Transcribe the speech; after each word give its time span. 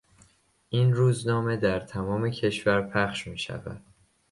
این 0.69 0.93
روزنامه 0.93 1.57
در 1.57 1.79
تمام 1.79 2.29
کشور 2.29 2.81
پخش 2.81 3.27
میشود. 3.27 3.81